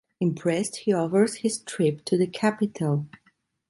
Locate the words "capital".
2.25-3.05